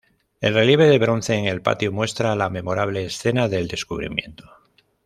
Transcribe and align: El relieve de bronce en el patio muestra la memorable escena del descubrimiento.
El 0.39 0.55
relieve 0.55 0.87
de 0.87 0.97
bronce 0.97 1.35
en 1.35 1.45
el 1.45 1.61
patio 1.61 1.91
muestra 1.91 2.35
la 2.35 2.49
memorable 2.49 3.05
escena 3.05 3.47
del 3.47 3.67
descubrimiento. 3.67 4.45